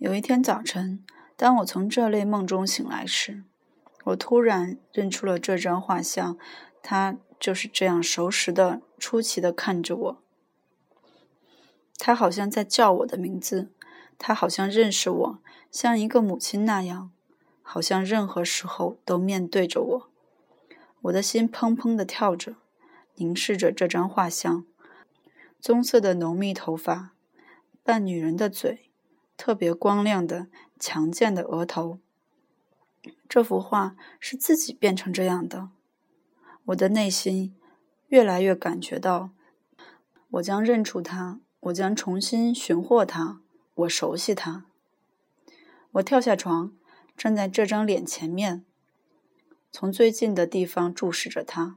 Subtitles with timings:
[0.00, 1.04] 有一天早晨，
[1.36, 3.44] 当我从这类梦中醒来时，
[4.04, 6.38] 我突然认出了这张画像，
[6.82, 10.22] 他就是这样熟识的、出奇的看着我。
[11.98, 13.72] 他好像在叫我的名字，
[14.16, 15.38] 他好像认识我，
[15.70, 17.10] 像一个母亲那样，
[17.60, 20.10] 好像任何时候都面对着我。
[21.02, 22.54] 我的心砰砰地跳着，
[23.16, 24.64] 凝视着这张画像。
[25.60, 27.10] 棕色的浓密头发，
[27.82, 28.89] 半女人的嘴，
[29.40, 31.98] 特别光亮的、强健的额头。
[33.26, 35.70] 这幅画是自己变成这样的。
[36.66, 37.56] 我的内心
[38.08, 39.30] 越来越感觉到，
[40.32, 43.40] 我将认出他，我将重新寻获他，
[43.76, 44.66] 我熟悉他。
[45.92, 46.74] 我跳下床，
[47.16, 48.62] 站在这张脸前面，
[49.72, 51.76] 从最近的地方注视着他，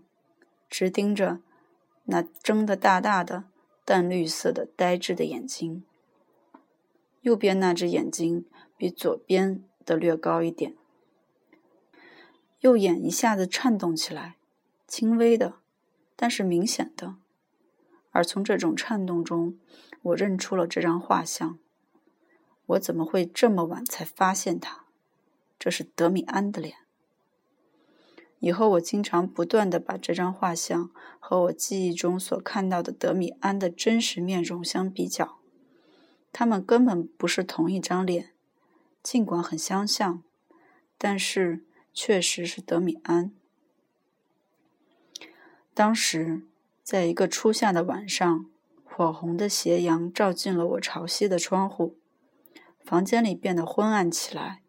[0.70, 1.40] 直盯着
[2.04, 3.46] 那睁得大大的。
[3.86, 5.86] 淡绿色的呆滞的眼睛，
[7.24, 8.46] 右边那只眼睛
[8.78, 10.76] 比左边的略高一点，
[12.60, 14.36] 右眼一下子颤动起来，
[14.86, 15.56] 轻微的，
[16.18, 17.16] 但是明显的。
[18.12, 19.58] 而从这种颤动中，
[20.02, 21.58] 我认出了这张画像。
[22.66, 24.84] 我怎么会这么晚才发现它？
[25.58, 26.76] 这是德米安的脸。
[28.40, 35.40] 以后我经常不断地把这张画像和我记忆中所看到的德米安的真实面容相比较，
[36.34, 38.34] 他们根本不是同一张脸，
[39.02, 40.22] 尽管很相像，
[40.98, 43.32] 但是确实是德米安。
[45.74, 46.42] 当时，
[46.84, 48.46] 在一个初夏的晚上，
[48.84, 51.96] 火红的斜阳照进了我朝西的窗户，
[52.84, 54.62] 房间里变得昏暗起来。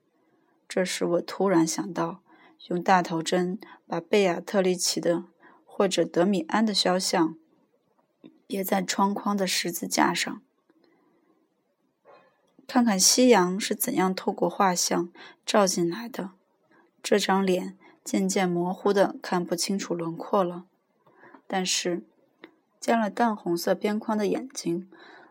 [0.68, 2.20] 这时，我突然想到。
[2.68, 5.24] 用大头针把贝亚特丽奇的
[5.66, 7.36] 或者德米安的肖像
[8.46, 10.40] 别在窗框的十字架上，
[12.66, 15.10] 看看夕阳是怎样透过画像
[15.44, 16.30] 照进来的。
[17.02, 20.64] 这张脸渐渐模糊的看不清楚轮廓了，
[21.46, 22.02] 但是
[22.80, 24.88] 加了淡红色边框的眼睛，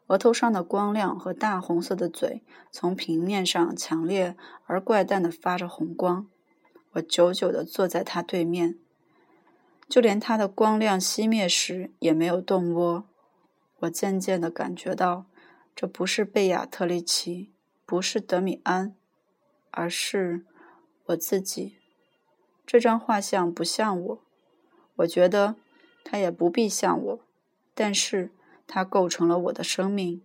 [0.07, 4.35] 额头上的光亮和大红色的嘴从平面上强烈
[4.65, 6.27] 而怪诞的发着红光。
[6.93, 8.77] 我久久地坐在他对面，
[9.89, 13.05] 就连他的光亮熄灭时也没有动窝。
[13.79, 15.25] 我渐渐地感觉到，
[15.75, 17.51] 这不是贝亚特丽奇，
[17.85, 18.95] 不是德米安，
[19.71, 20.45] 而是
[21.05, 21.77] 我自己。
[22.65, 24.21] 这张画像不像我，
[24.97, 25.55] 我觉得
[26.03, 27.19] 它也不必像我，
[27.73, 28.31] 但是
[28.65, 30.21] 它构成了我的生命。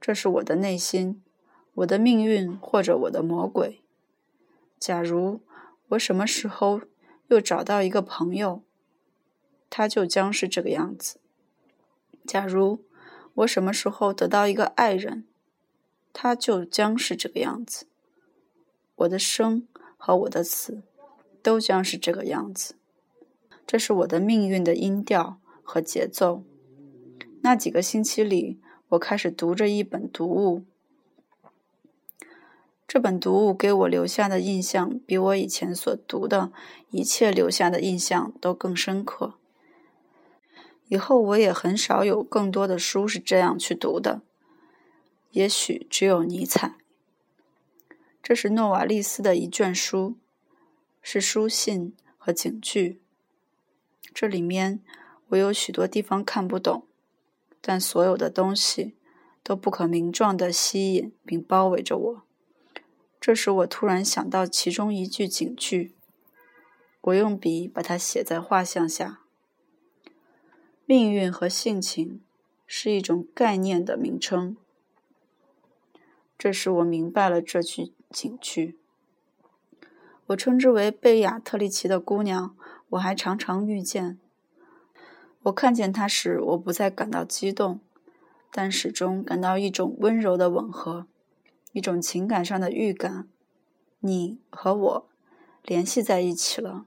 [0.00, 1.22] 这是我的内心，
[1.74, 3.80] 我的命运，或者我的魔鬼。
[4.78, 5.40] 假如。
[5.90, 6.80] 我什么时候
[7.28, 8.64] 又找到一个朋友，
[9.70, 11.20] 他就将是这个样子。
[12.26, 12.82] 假如
[13.36, 15.24] 我什么时候得到一个爱人，
[16.12, 17.86] 他就将是这个样子。
[18.94, 20.82] 我的生和我的死
[21.42, 22.76] 都将是这个样子。
[23.66, 26.44] 这是我的命运的音调和节奏。
[27.42, 28.58] 那几个星期里，
[28.90, 30.64] 我开始读着一本读物。
[32.88, 36.52] 这本读物给我留下的印象，比我以前所读的
[36.90, 39.34] 一切留下的印象都更深刻。
[40.88, 44.22] 以后我也很少有更多的书是这样去读的，
[45.32, 46.76] 也许只有尼采。
[48.22, 50.16] 这是诺瓦利斯的一卷书，
[51.02, 53.00] 是书信和警句。
[54.14, 54.80] 这里面
[55.28, 56.86] 我有许多地方看不懂，
[57.60, 58.94] 但所有的东西
[59.42, 62.22] 都不可名状地吸引并包围着我。
[63.20, 65.94] 这时，我突然想到其中一句警句，
[67.00, 69.20] 我用笔把它写在画像下。
[70.88, 72.20] 命运和性情
[72.64, 74.56] 是一种概念的名称。
[76.38, 78.78] 这时，我明白了这句警句。
[80.26, 82.56] 我称之为贝亚特丽奇的姑娘，
[82.90, 84.20] 我还常常遇见。
[85.42, 87.80] 我看见她时，我不再感到激动，
[88.52, 91.08] 但始终感到一种温柔的吻合。
[91.72, 93.28] 一种情感上的预感，
[93.98, 95.08] 你和我
[95.64, 96.86] 联系在一起了。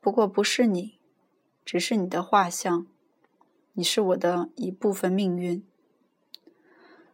[0.00, 0.99] 不过不是你，
[1.70, 2.84] 只是你的画像。
[3.74, 5.64] 你是我的一部分命运。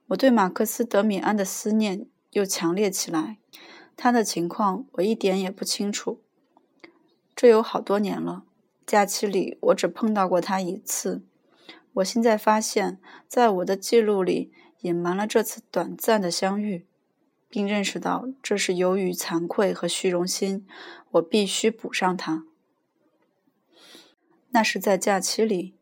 [0.06, 3.36] 我对马克思·德米安的思念又强烈起来。
[3.98, 6.22] 他的情况我一点也不清楚。
[7.34, 8.44] 这有好多年了。
[8.86, 11.22] 假期里我只碰到过他一次。
[11.92, 12.98] 我现在发现，
[13.28, 14.50] 在我的记录里。
[14.80, 16.86] 隐瞒了这次短暂的相遇，
[17.50, 20.66] 并认识到这是由于惭愧和虚荣心，
[21.10, 22.46] 我必须补上它。
[24.56, 25.74] 那是在假期里，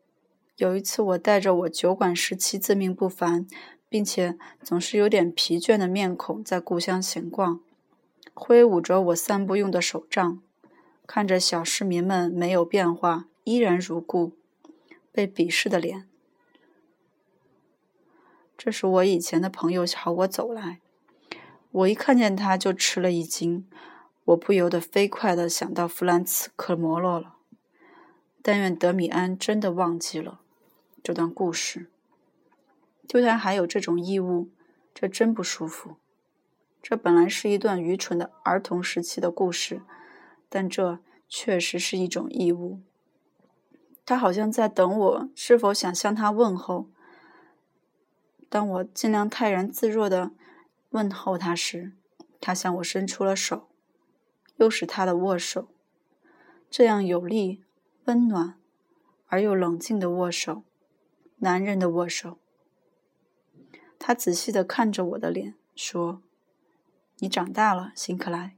[0.57, 3.47] 有一次我带着我酒馆时期自命不凡、
[3.87, 7.61] 并且总是有点疲倦的面孔在故乡闲逛，
[8.33, 10.41] 挥舞着我散步用的手杖，
[11.07, 14.33] 看着小市民们没有变化，依然如故，
[15.13, 16.09] 被鄙视的脸。
[18.57, 20.81] 这是我以前的朋友朝我走来，
[21.71, 23.65] 我一看见他就吃了一惊，
[24.25, 27.34] 我不由得飞快地想到弗兰茨·克摩洛了。
[28.47, 30.39] 但愿德米安真的忘记了
[31.01, 31.87] 这段故事。
[33.07, 34.51] 就他还有这种义务，
[34.93, 35.95] 这真不舒服。
[36.79, 39.81] 这本来是一段愚蠢的儿童时期的故事，
[40.47, 42.81] 但这确实是一种义务。
[44.05, 46.87] 他好像在等我是否想向他问候。
[48.47, 50.29] 当我尽量泰然自若地
[50.91, 51.93] 问候他时，
[52.39, 53.67] 他向我伸出了手，
[54.57, 55.69] 又是他的握手，
[56.69, 57.63] 这样有力、
[58.05, 58.55] 温暖
[59.27, 60.63] 而又冷静的握手，
[61.37, 62.37] 男人的握手。
[63.97, 66.21] 他仔细的看着我的脸，说
[67.17, 68.55] ：“你长大了，辛克莱。”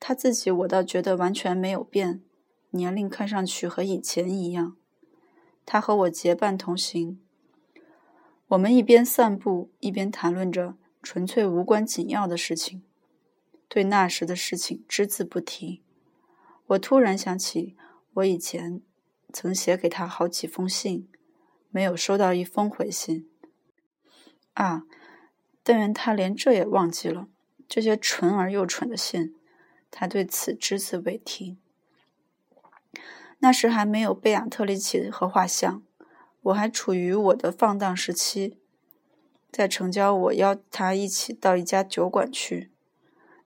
[0.00, 2.22] 他自己我倒觉得完全没有变，
[2.70, 4.76] 年龄看上去和以前一样。
[5.66, 7.20] 他和我结伴同行，
[8.48, 12.82] 我们一边散步一边谈论着纯粹无关紧要的事情，
[13.68, 15.82] 对那时的事情只字不提。
[16.68, 17.76] 我突然想起，
[18.14, 18.80] 我以前
[19.32, 21.08] 曾写给他好几封信，
[21.70, 23.28] 没有收到一封回信。
[24.54, 24.84] 啊！
[25.62, 27.28] 但愿他连这也忘记了。
[27.68, 29.34] 这些蠢而又蠢的信，
[29.90, 31.56] 他对此只字未提。
[33.38, 35.82] 那时还没有贝亚特里奇和画像，
[36.42, 38.58] 我还处于我的放荡时期。
[39.50, 42.70] 在城郊，我邀他一起到一家酒馆去，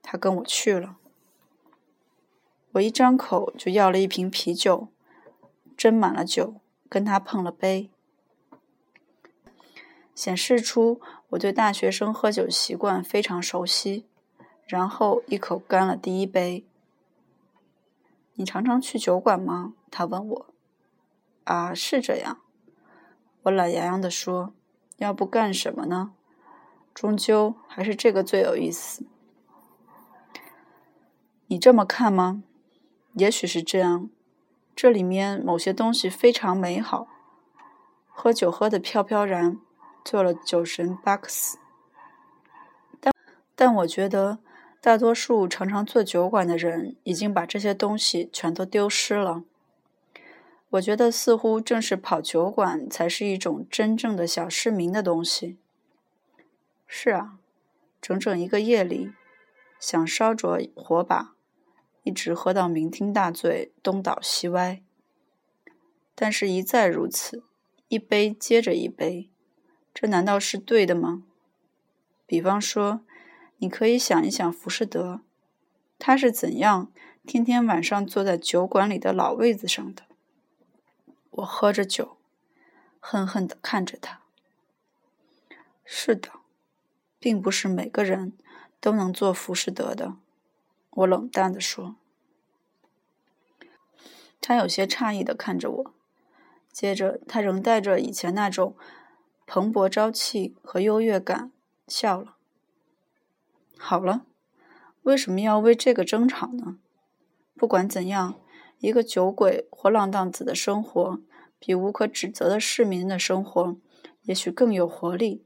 [0.03, 0.97] 他跟我去了。
[2.77, 4.89] 我一张口就要了一瓶啤酒，
[5.79, 7.91] 斟满了酒，跟他碰了杯。
[10.15, 11.01] 显示出
[11.31, 14.07] 我对大学生喝酒习惯非常熟悉，
[14.67, 16.67] 然后一口干了第一杯。
[18.35, 19.75] 你常常去酒馆吗？
[19.91, 20.47] 他问我。
[21.45, 22.41] 啊，是这样。
[23.45, 24.53] 我懒洋洋地说。
[24.99, 26.13] 要不干什么呢？
[26.95, 29.05] 终究还是这个最有意思。
[31.49, 32.43] 你这么看吗？
[33.17, 34.09] 也许是这样。
[34.75, 37.09] 这里面某些东西非常美好，
[38.07, 39.59] 喝酒喝得飘飘然。
[40.05, 41.59] 做了酒神巴克斯，
[43.01, 43.13] 但
[43.57, 44.39] 但我觉得
[44.81, 49.43] 大多数常常做酒馆的人已经把这些东西全都丢失了。
[50.71, 55.59] 我觉得似乎正是跑酒馆才是一种真正的小市民的东西。
[56.87, 57.41] 是啊，
[58.01, 59.11] 整整一个夜里，
[59.81, 61.35] 想烧着火把，
[62.07, 64.81] 一直喝到酩酊大醉，东倒西歪。
[66.15, 67.43] 但是，一再如此，
[67.89, 69.29] 一杯接着一杯。
[69.93, 71.25] 这难道是对的吗？
[72.25, 73.01] 比方说，
[73.57, 75.23] 你可以想一想浮士德，
[75.99, 76.93] 他是怎样
[77.27, 80.05] 天天晚上坐在酒馆里的老位子上的。
[81.31, 82.19] 我喝着酒，
[83.01, 84.21] 恨恨地看着他。
[85.85, 86.31] 是的，
[87.19, 88.35] 并不是每个人
[88.81, 90.15] 都能做浮士德的。
[90.97, 91.97] 我冷淡地说。
[94.41, 95.95] 他有些诧异地看着我，
[96.71, 98.77] 接着他仍带着以前那种。
[99.49, 101.53] 蓬勃朝气和优越感，
[101.87, 102.37] 笑了。
[103.79, 104.27] 好了，
[105.03, 106.79] 为什么要为这个争吵呢？
[107.55, 108.41] 不管怎样，
[108.81, 111.21] 一个酒鬼或浪荡子的生活，
[111.61, 113.77] 比无可指责的市民的生活，
[114.23, 115.45] 也许更有活力。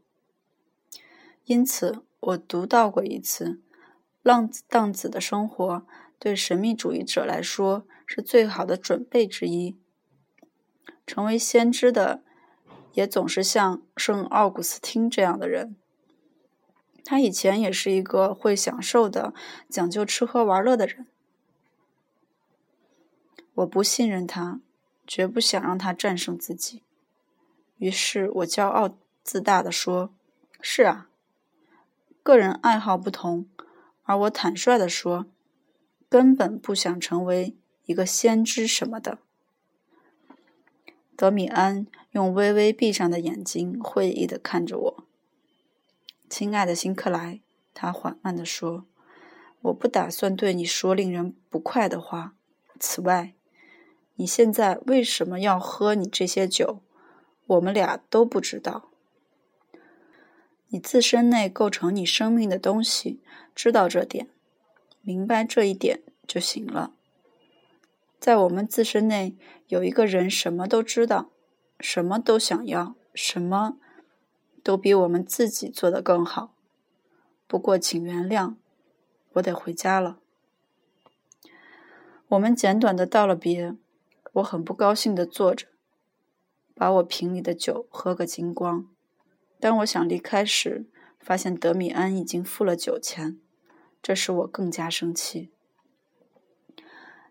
[1.44, 3.60] 因此，我读到过一次，
[4.22, 5.86] 浪子荡子的生活
[6.18, 9.76] 对神秘主义者来说是最好的准备之一。
[11.06, 12.22] 成为先知的。
[12.92, 15.76] 也总是像圣奥古斯汀这样的人。
[17.04, 19.32] 他以前也是一个会享受的、
[19.68, 21.06] 讲究吃喝玩乐的人。
[23.54, 24.60] 我不信任他，
[25.06, 26.82] 绝不想让他战胜自己。
[27.78, 30.12] 于是我骄傲自大地说
[30.60, 31.08] ：“是啊，
[32.24, 33.48] 个人爱好不同。”
[34.10, 35.26] 而我坦率地说
[36.10, 39.20] ：“根本不想成为一个先知什么的。”
[41.14, 45.04] 德米安用微微闭上的眼睛会意地看着我。
[46.28, 47.40] 亲爱的辛克莱，
[47.72, 48.84] 他缓慢地说
[49.62, 52.34] ：“我不打算对你说令人不快的话。
[52.80, 53.34] 此外，
[54.16, 56.80] 你现在为什么要喝你这些酒？
[57.46, 58.89] 我们俩都不知道。
[60.70, 63.20] 你自身内构成你生命的东西，
[63.54, 64.28] 知道这点，
[65.02, 66.94] 明白这一点就行了。”
[68.18, 69.34] 在我们自身内
[69.68, 71.30] 有一个人，什么都知道，
[71.78, 73.78] 什么都想要，什么
[74.62, 76.54] 都比我们自己做得更好。
[77.46, 78.56] 不过，请原谅，
[79.32, 80.18] 我得回家了。
[82.28, 83.74] 我们简短的道了别，
[84.34, 85.66] 我很不高兴的坐着，
[86.74, 88.86] 把我瓶里的酒喝个精光。
[89.60, 90.86] 当我想离开时，
[91.20, 93.38] 发现德米安已经付了酒钱，
[94.02, 95.50] 这使我更加生气。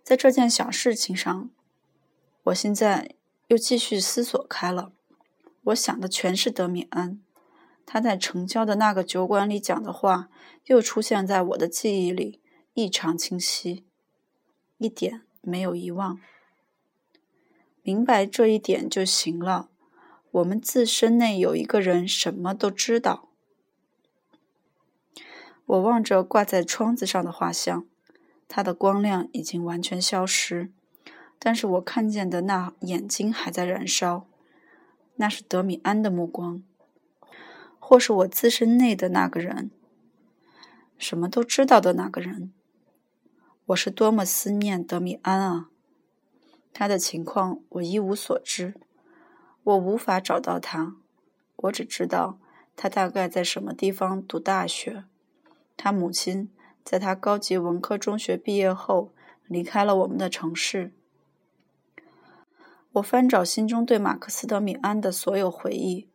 [0.03, 1.49] 在这件小事情上，
[2.43, 3.15] 我现在
[3.47, 4.93] 又继续思索开了。
[5.65, 7.19] 我想的全是德米安，
[7.85, 10.29] 他在城郊的那个酒馆里讲的话，
[10.65, 12.39] 又出现在我的记忆里，
[12.75, 13.85] 异常清晰，
[14.77, 16.19] 一点没有遗忘。
[17.81, 19.69] 明白这一点就行了。
[20.31, 23.29] 我们自身内有一个人什么都知道。
[25.65, 27.85] 我望着挂在窗子上的画像，
[28.47, 30.71] 它的光亮已经完全消失，
[31.37, 34.27] 但是我看见的那眼睛还在燃烧。
[35.15, 36.63] 那是德米安的目光，
[37.77, 39.69] 或是我自身内的那个人，
[40.97, 42.53] 什么都知道的那个人。
[43.65, 45.69] 我是多么思念德米安啊！
[46.71, 48.75] 他的情况我一无所知。
[49.63, 50.95] 我无法找到他，
[51.57, 52.39] 我只知道
[52.75, 55.03] 他大概在什么地方读大学。
[55.75, 56.49] 他母亲
[56.83, 59.11] 在他高级文科中学毕业后
[59.47, 60.91] 离开了我们的城市。
[62.93, 66.07] 我翻找心中对马克思德米安的所有回忆，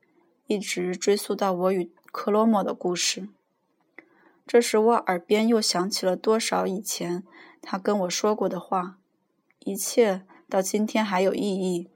[0.48, 3.28] 一直追溯到我与克罗莫的故事。
[4.46, 7.22] 这时，我耳边又响起了多少以前
[7.62, 8.98] 他跟我说过的话，
[9.60, 11.88] 一切到今天还有意义。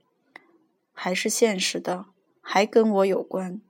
[1.01, 2.07] 还是现实的，
[2.41, 3.61] 还跟我有关。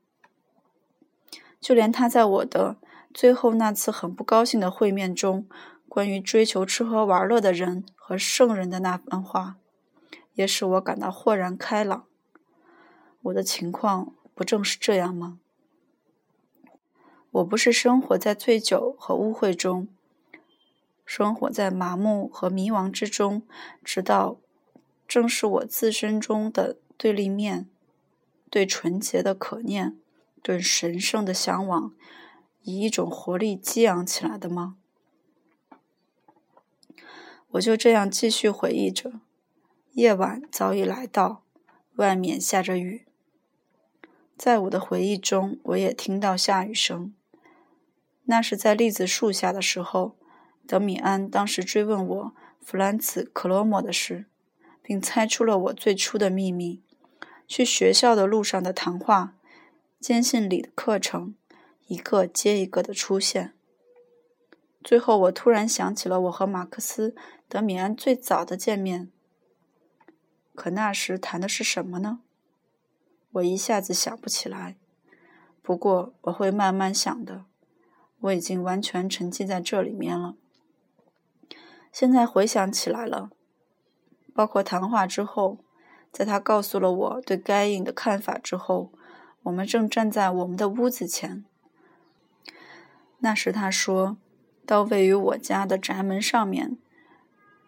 [1.61, 2.78] 就连他在我的
[3.12, 5.47] 最后那次很不高兴的会面中，
[5.90, 9.58] 关于追求吃喝玩乐的人和圣人的那番话，
[10.32, 12.06] 也使我感到豁然开朗。
[13.25, 15.38] 我的情况不正是这样吗？
[17.32, 19.87] 我不是生活在醉酒和污秽中，
[21.04, 23.42] 生活在麻木和迷惘之中，
[23.85, 24.38] 直到
[25.06, 26.78] 正是我自身中的。
[26.98, 27.70] 对立面，
[28.50, 29.96] 对纯洁的可念，
[30.42, 31.94] 对神圣的向往，
[32.62, 34.76] 以一种活力激昂起来的吗？
[37.52, 39.20] 我就这样继续回忆着。
[39.92, 41.44] 夜晚早已来到，
[41.94, 43.06] 外面下着雨。
[44.36, 47.14] 在我的回忆中，我也听到下雨声。
[48.24, 50.16] 那是在栗子树下的时候，
[50.66, 54.26] 德米安当时追问我弗兰茨·克罗莫的事，
[54.82, 56.82] 并猜出了我最初的秘密。
[57.48, 59.34] 去学校的路上的谈话，
[59.98, 61.34] 坚信里的课程，
[61.86, 63.54] 一个接一个的出现。
[64.84, 67.10] 最后，我突然想起了我和马克思·
[67.48, 69.10] 德米安最早的见面。
[70.54, 72.20] 可那时谈的是什么呢？
[73.32, 74.76] 我一下子想不起来。
[75.62, 77.46] 不过我会慢慢想的。
[78.20, 80.36] 我已经完全沉浸在这里面了。
[81.90, 83.30] 现在回想起来了，
[84.34, 85.58] 包括谈话之后。
[86.18, 88.90] 在他告诉了我对该隐的看法之后，
[89.44, 91.44] 我们正站在我们的屋子前。
[93.20, 94.16] 那时他说
[94.66, 96.76] 到位于我家的宅门上面，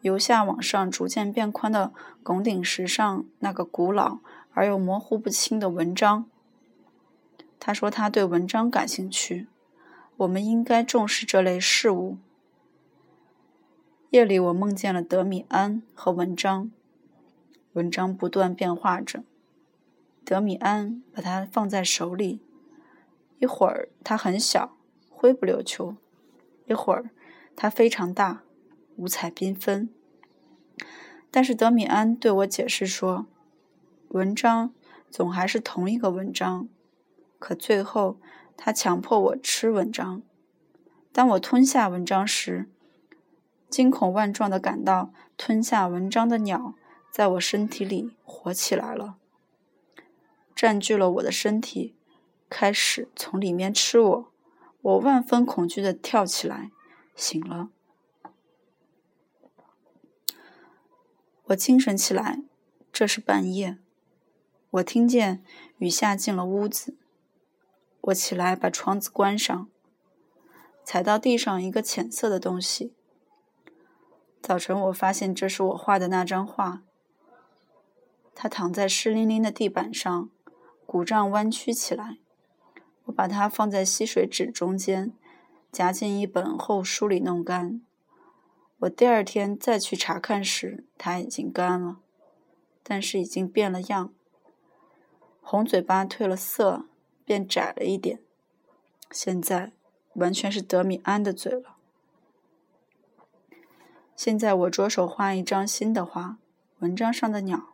[0.00, 1.92] 由下往上逐渐变宽的
[2.24, 4.18] 拱顶石上那个古老
[4.52, 6.28] 而又模糊不清的文章。
[7.60, 9.46] 他说他对文章感兴趣，
[10.16, 12.18] 我们应该重视这类事物。
[14.10, 16.72] 夜里我梦见了德米安和文章。
[17.74, 19.22] 文章不断变化着，
[20.24, 22.40] 德米安把它放在手里，
[23.38, 24.76] 一会儿它很小，
[25.08, 25.94] 灰不溜秋；
[26.66, 27.10] 一会儿
[27.54, 28.42] 它非常大，
[28.96, 29.88] 五彩缤纷。
[31.30, 33.26] 但是德米安对我解释说，
[34.08, 34.74] 文章
[35.08, 36.68] 总还是同一个文章，
[37.38, 38.18] 可最后
[38.56, 40.22] 他强迫我吃文章。
[41.12, 42.68] 当我吞下文章时，
[43.68, 46.74] 惊恐万状的感到吞下文章的鸟。
[47.10, 49.16] 在我身体里活起来了，
[50.54, 51.96] 占据了我的身体，
[52.48, 54.32] 开始从里面吃我。
[54.82, 56.70] 我万分恐惧的跳起来，
[57.14, 57.70] 醒了。
[61.44, 62.42] 我精神起来，
[62.92, 63.78] 这是半夜。
[64.70, 65.44] 我听见
[65.78, 66.96] 雨下进了屋子。
[68.02, 69.68] 我起来把窗子关上，
[70.84, 72.94] 踩到地上一个浅色的东西。
[74.40, 76.82] 早晨我发现这是我画的那张画。
[78.34, 80.30] 他躺在湿淋淋的地板上，
[80.86, 82.18] 鼓胀弯曲起来。
[83.04, 85.12] 我把它放在吸水纸中间，
[85.72, 87.80] 夹进一本厚书里弄干。
[88.80, 91.98] 我第二天再去查看时，它已经干了，
[92.82, 94.12] 但是已经变了样。
[95.42, 96.86] 红嘴巴褪了色，
[97.24, 98.20] 变窄了一点。
[99.10, 99.72] 现在
[100.14, 101.76] 完全是德米安的嘴了。
[104.14, 106.38] 现在我着手画一张新的画，
[106.78, 107.69] 文章上的鸟。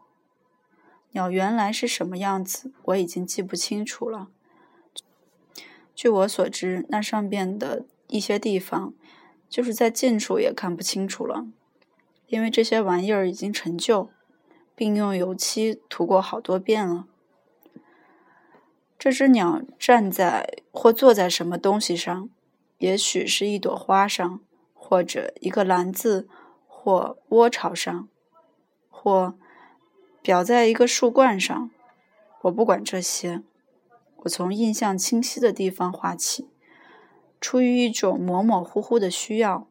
[1.16, 4.28] 鸟原来是什么样子，我已经记不清楚了。
[5.94, 8.92] 据我所知，那上边的一些地方，
[9.48, 11.46] 就是在近处也看不清楚了，
[12.26, 14.10] 因为这些玩意儿已经陈旧，
[14.74, 17.06] 并用油漆涂过好多遍了。
[18.98, 22.28] 这只鸟站在或坐在什么东西上，
[22.76, 24.40] 也许是一朵花上，
[24.74, 26.28] 或者一个篮子，
[26.66, 28.06] 或窝巢上，
[28.90, 29.34] 或
[30.26, 31.70] 表在一个树冠上。
[32.40, 33.44] 我不管这些，
[34.16, 36.48] 我从印象清晰的地方画起，
[37.40, 39.68] 出于一种模模糊糊的需要，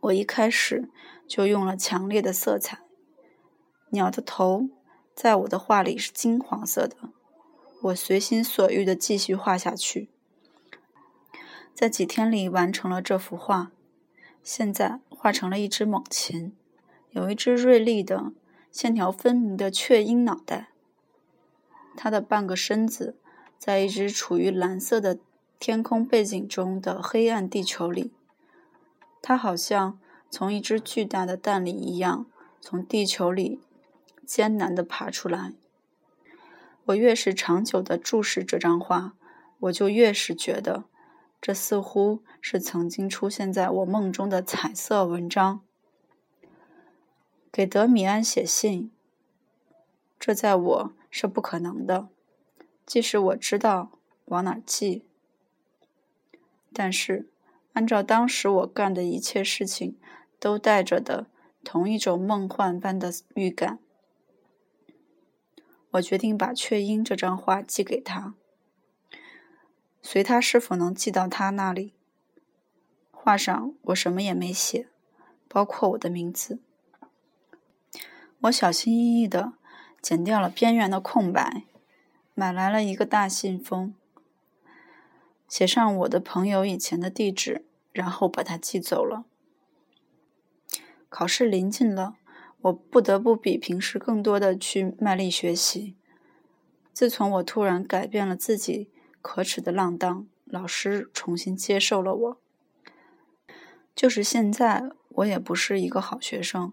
[0.00, 0.90] 我一开始
[1.28, 2.80] 就用了强烈的色彩。
[3.90, 4.68] 鸟的头
[5.14, 6.96] 在我的画里是金黄色的。
[7.82, 10.10] 我随心所欲地继续画下去，
[11.72, 13.70] 在几天里完成了这幅画。
[14.42, 16.56] 现在画成了一只猛禽，
[17.10, 18.32] 有一只锐利的、
[18.74, 20.70] 线条分明的雀鹰脑袋。
[21.96, 23.16] 它的半个身子
[23.56, 25.20] 在一只处于蓝色的
[25.60, 28.10] 天空背景中的黑暗地球里。
[29.22, 32.26] 它好像从一只巨大的蛋里一样，
[32.60, 33.60] 从地球里
[34.26, 35.52] 艰难地爬出来。
[36.86, 39.12] 我越是长久地注视这张画，
[39.60, 40.82] 我就越是觉得，
[41.40, 45.63] 这似乎是曾经出现在我梦中的彩色文章。
[47.54, 48.90] 给德米安写信，
[50.18, 52.08] 这在我是不可能的，
[52.84, 53.92] 即使我知道
[54.24, 55.04] 往哪儿寄。
[56.72, 57.30] 但是，
[57.74, 59.96] 按照当时我干的一切事情，
[60.40, 61.28] 都带着的
[61.62, 63.78] 同一种梦幻般的预感。
[65.92, 68.34] 我决定把雀鹰这张画寄给他，
[70.02, 71.92] 随他是否能寄到他那里。
[73.12, 74.88] 画上我什么也没写，
[75.46, 76.58] 包括我的名字。
[78.44, 79.54] 我小心翼翼地
[80.02, 81.64] 剪掉了边缘的空白，
[82.34, 83.94] 买来了一个大信封，
[85.48, 89.24] 写上我的朋友以前的地址，然后把它寄走了。
[91.08, 92.16] 考试临近了。
[92.62, 95.94] 我不得不比平时更多的去卖力学习。
[96.94, 98.88] 自从我突然改变了自己
[99.20, 102.40] 可耻的浪荡，老师重新接受了我。
[103.94, 106.72] 就是现在，我也不是一个好学生，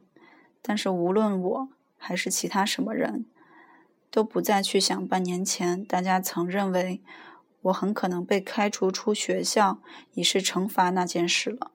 [0.61, 3.25] 但是无论我还是其他什么人，
[4.09, 7.01] 都不再去想半年前大家曾认为
[7.61, 9.79] 我很可能被开除出学校
[10.13, 11.71] 以示惩罚那件事了。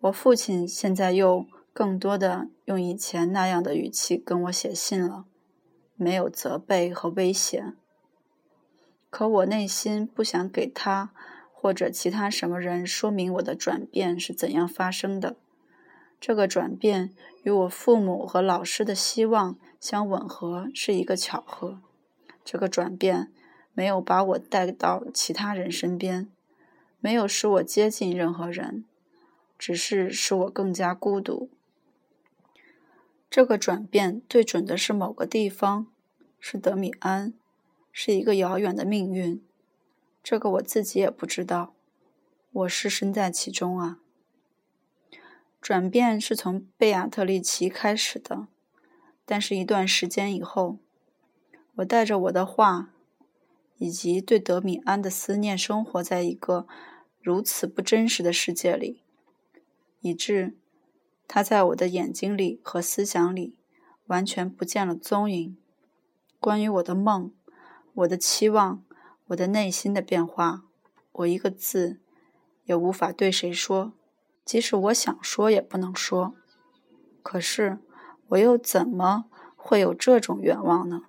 [0.00, 1.46] 我父亲现在又。
[1.74, 5.24] 更多的用以前那样的语气跟我写信了，
[5.96, 7.72] 没有责备和威胁。
[9.08, 11.14] 可我内心不想给他
[11.50, 15.36] 或者其他什么人说明我的转变是怎样发生的。
[16.22, 21.80] 这个转变与我父母和老师的希望相吻合是一个巧合。
[22.44, 23.32] 这个转变
[23.74, 26.28] 没有把我带到其他人身边，
[27.00, 28.84] 没有使我接近任何人，
[29.58, 31.50] 只是使我更加孤独。
[33.28, 35.88] 这个转变对准的是某个地方，
[36.38, 37.34] 是德米安，
[37.90, 39.42] 是一个遥远的命运。
[40.22, 41.74] 这个我自己也不知道，
[42.52, 43.98] 我是身在其中啊。
[45.62, 48.48] 转变是从贝亚特丽奇开始的，
[49.24, 50.78] 但是一段时间以后，
[51.76, 52.90] 我带着我的画，
[53.78, 56.66] 以及对德米安的思念，生活在一个
[57.20, 59.02] 如此不真实的世界里，
[60.00, 60.56] 以致。
[61.28, 63.56] 他在我的眼睛里和思想里
[64.06, 65.56] 完全不见了踪影。
[66.40, 67.32] 关于我的梦、
[67.94, 68.84] 我的期望、
[69.28, 70.64] 我的内心的变化，
[71.12, 72.00] 我一个字
[72.64, 73.92] 也无法对谁说，
[74.44, 76.34] 即使我想说也不能说。
[77.22, 77.78] 可是，
[78.28, 79.26] 我又怎么
[79.56, 81.02] 会有这种愿望呢？